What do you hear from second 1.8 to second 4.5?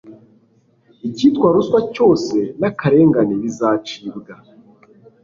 cyose n'akarengane bizacibwa